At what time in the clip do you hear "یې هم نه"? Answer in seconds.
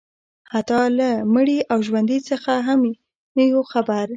2.57-3.43